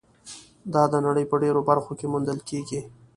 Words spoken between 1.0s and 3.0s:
نړۍ په ډېرو برخو کې موندل کېږي.